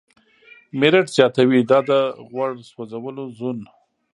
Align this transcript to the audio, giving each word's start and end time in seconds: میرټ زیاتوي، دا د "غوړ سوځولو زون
میرټ 0.79 1.07
زیاتوي، 1.15 1.59
دا 1.71 1.79
د 1.89 1.91
"غوړ 2.31 2.49
سوځولو 2.69 3.23
زون 3.37 3.59